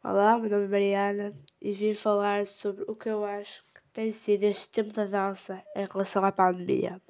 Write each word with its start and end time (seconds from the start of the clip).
Olá, 0.00 0.38
meu 0.38 0.48
nome 0.48 0.66
é 0.66 0.68
Mariana 0.68 1.30
e 1.60 1.72
vim 1.72 1.92
falar 1.92 2.46
sobre 2.46 2.84
o 2.86 2.94
que 2.94 3.08
eu 3.08 3.24
acho 3.24 3.64
que 3.74 3.82
tem 3.92 4.12
sido 4.12 4.44
este 4.44 4.70
tempo 4.70 4.92
da 4.92 5.04
dança 5.04 5.60
em 5.74 5.86
relação 5.86 6.24
à 6.24 6.30
pandemia. 6.30 7.02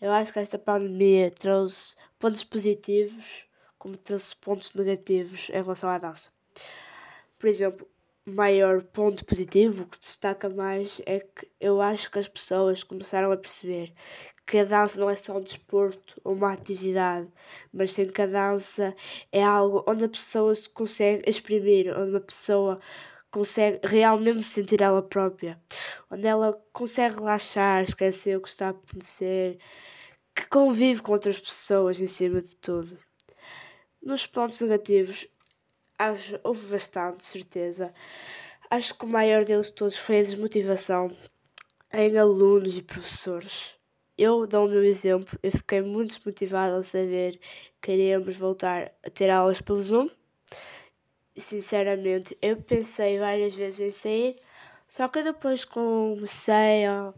Eu 0.00 0.10
acho 0.10 0.32
que 0.32 0.40
esta 0.40 0.58
pandemia 0.58 1.30
trouxe 1.30 1.94
pontos 2.18 2.42
positivos, 2.42 3.46
como 3.78 3.96
trouxe 3.96 4.34
pontos 4.34 4.74
negativos 4.74 5.48
em 5.50 5.62
relação 5.62 5.88
à 5.88 5.96
dança. 5.96 6.30
Por 7.38 7.46
exemplo, 7.46 7.88
maior 8.26 8.82
ponto 8.82 9.24
positivo 9.24 9.86
que 9.86 10.00
destaca 10.00 10.48
mais 10.48 11.00
é 11.06 11.20
que 11.20 11.48
eu 11.60 11.80
acho 11.80 12.10
que 12.10 12.18
as 12.18 12.28
pessoas 12.28 12.82
começaram 12.82 13.30
a 13.30 13.36
perceber 13.36 13.92
que 14.44 14.58
a 14.58 14.64
dança 14.64 15.00
não 15.00 15.08
é 15.08 15.14
só 15.14 15.36
um 15.36 15.40
desporto 15.40 16.20
ou 16.24 16.34
uma 16.34 16.52
atividade, 16.52 17.28
mas 17.72 17.92
sim 17.92 18.06
que 18.08 18.22
a 18.22 18.26
dança 18.26 18.94
é 19.30 19.42
algo 19.42 19.84
onde 19.86 20.04
a 20.04 20.08
pessoa 20.08 20.54
se 20.54 20.68
consegue 20.70 21.28
exprimir, 21.28 21.96
onde 21.96 22.10
uma 22.10 22.20
pessoa 22.20 22.80
consegue 23.30 23.80
realmente 23.84 24.42
sentir 24.42 24.82
ela 24.82 25.02
própria, 25.02 25.60
onde 26.10 26.26
ela 26.26 26.52
consegue 26.72 27.16
relaxar, 27.16 27.84
esquecer 27.84 28.36
o 28.36 28.40
que 28.40 28.48
está 28.48 28.68
a 28.68 28.70
acontecer, 28.70 29.58
que 30.34 30.46
convive 30.48 31.02
com 31.02 31.12
outras 31.12 31.38
pessoas 31.38 32.00
em 32.00 32.06
cima 32.06 32.40
de 32.40 32.56
tudo. 32.56 32.98
Nos 34.02 34.26
pontos 34.26 34.60
negativos, 34.60 35.26
acho, 35.98 36.38
houve 36.42 36.66
bastante 36.68 37.24
certeza. 37.24 37.92
Acho 38.70 38.94
que 38.94 39.04
o 39.04 39.08
maior 39.08 39.44
deles 39.44 39.70
todos 39.70 39.96
foi 39.96 40.20
a 40.20 40.22
desmotivação 40.22 41.10
em 41.92 42.18
alunos 42.18 42.76
e 42.76 42.82
professores. 42.82 43.76
Eu 44.18 44.46
dou 44.46 44.66
o 44.66 44.68
meu 44.68 44.82
exemplo, 44.82 45.38
eu 45.42 45.52
fiquei 45.52 45.82
muito 45.82 46.16
desmotivada 46.16 46.74
ao 46.74 46.82
saber 46.82 47.38
que 47.82 47.92
iríamos 47.92 48.36
voltar 48.36 48.92
a 49.04 49.10
ter 49.10 49.30
aulas 49.30 49.60
pelo 49.60 49.80
Zoom. 49.80 50.08
Sinceramente, 51.36 52.36
eu 52.40 52.56
pensei 52.56 53.18
várias 53.18 53.54
vezes 53.54 53.80
em 53.80 53.90
sair, 53.92 54.36
só 54.88 55.08
que 55.08 55.22
depois 55.22 55.64
comecei, 55.64 56.84
ao, 56.86 57.14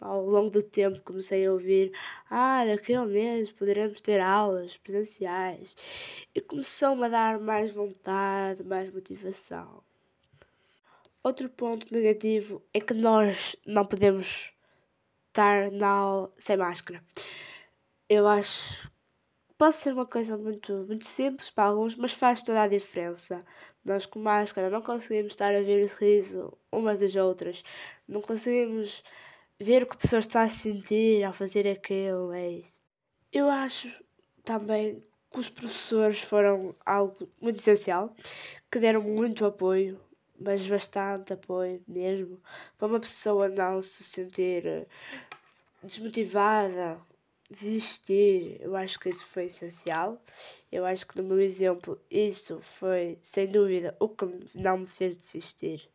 ao, 0.00 0.24
longo 0.24 0.50
do 0.50 0.62
tempo, 0.62 1.00
comecei 1.02 1.46
a 1.46 1.52
ouvir: 1.52 1.92
ah, 2.30 2.64
daqui 2.64 2.94
a 2.94 3.02
um 3.02 3.06
mês 3.06 3.52
poderemos 3.52 4.00
ter 4.00 4.20
aulas 4.20 4.76
presenciais. 4.78 5.76
E 6.34 6.40
começou-me 6.40 7.04
a 7.04 7.08
dar 7.08 7.38
mais 7.38 7.74
vontade, 7.74 8.64
mais 8.64 8.92
motivação. 8.92 9.82
Outro 11.22 11.48
ponto 11.48 11.92
negativo 11.94 12.62
é 12.74 12.80
que 12.80 12.94
nós 12.94 13.56
não 13.66 13.84
podemos 13.84 14.52
estar 15.28 15.70
na 15.70 15.88
aula 15.88 16.32
sem 16.38 16.56
máscara. 16.56 17.02
Eu 18.08 18.28
acho 18.28 18.91
pode 19.62 19.76
ser 19.76 19.92
uma 19.92 20.04
coisa 20.06 20.36
muito, 20.36 20.72
muito 20.88 21.06
simples 21.06 21.48
para 21.48 21.68
alguns, 21.68 21.94
mas 21.94 22.12
faz 22.12 22.42
toda 22.42 22.62
a 22.62 22.66
diferença. 22.66 23.44
Nós 23.84 24.04
com 24.04 24.18
máscara 24.18 24.68
não 24.68 24.82
conseguimos 24.82 25.34
estar 25.34 25.54
a 25.54 25.60
ver 25.60 25.84
o 25.84 25.98
riso 25.98 26.52
umas 26.72 26.98
das 26.98 27.14
outras, 27.14 27.62
não 28.08 28.20
conseguimos 28.20 29.04
ver 29.60 29.84
o 29.84 29.86
que 29.86 29.94
a 29.94 29.98
pessoa 30.00 30.18
está 30.18 30.42
a 30.42 30.48
sentir 30.48 31.22
ao 31.22 31.32
fazer 31.32 31.68
aquilo, 31.68 32.32
é 32.32 32.50
isso. 32.50 32.80
Eu 33.32 33.48
acho 33.48 33.88
também 34.42 35.00
que 35.30 35.38
os 35.38 35.48
professores 35.48 36.20
foram 36.20 36.74
algo 36.84 37.28
muito 37.40 37.60
essencial, 37.60 38.12
que 38.68 38.80
deram 38.80 39.02
muito 39.02 39.46
apoio, 39.46 39.96
mas 40.40 40.66
bastante 40.66 41.34
apoio 41.34 41.80
mesmo, 41.86 42.42
para 42.76 42.88
uma 42.88 42.98
pessoa 42.98 43.48
não 43.48 43.80
se 43.80 44.02
sentir 44.02 44.88
desmotivada 45.84 47.00
desistir, 47.52 48.58
eu 48.60 48.74
acho 48.74 48.98
que 48.98 49.08
isso 49.08 49.26
foi 49.26 49.44
essencial. 49.44 50.20
Eu 50.70 50.84
acho 50.84 51.06
que 51.06 51.16
no 51.20 51.28
meu 51.28 51.40
exemplo, 51.40 52.00
isso 52.10 52.60
foi 52.60 53.18
sem 53.22 53.46
dúvida 53.46 53.96
o 54.00 54.08
que 54.08 54.24
não 54.54 54.78
me 54.78 54.86
fez 54.86 55.16
desistir. 55.16 55.88